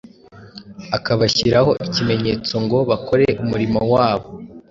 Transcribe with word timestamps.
akabashyiraho 0.97 1.71
ikimenyetso 1.85 2.53
ngo 2.63 2.77
bakore 2.89 3.25
umurimo 3.43 3.79
wabo. 3.93 4.27